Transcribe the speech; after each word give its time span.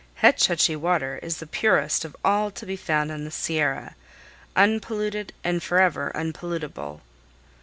"Hetch 0.15 0.47
Hetchy 0.47 0.75
water 0.75 1.19
is 1.21 1.37
the 1.37 1.45
purest 1.45 2.05
of 2.05 2.15
all 2.25 2.49
to 2.49 2.65
be 2.65 2.75
found 2.75 3.11
in 3.11 3.23
the 3.23 3.29
Sierra, 3.29 3.93
unpolluted, 4.55 5.31
and 5.43 5.61
forever 5.61 6.11
unpollutable." 6.15 7.01